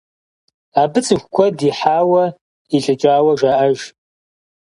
[0.81, 2.23] Абы цӀыху куэд ихьауэ,
[2.75, 3.79] илӀыкӀауэ жаӀэж.